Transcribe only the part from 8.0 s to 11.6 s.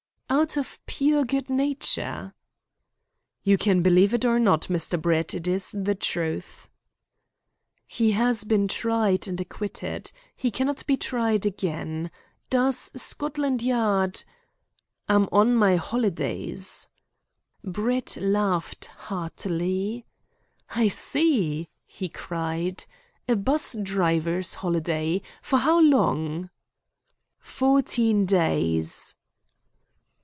has been tried and acquitted. He cannot be tried